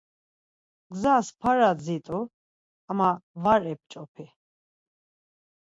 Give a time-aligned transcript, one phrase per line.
[0.93, 2.19] Gzas para dzit̆u
[2.91, 3.09] ama
[3.43, 4.25] var ep̌ç̌opi.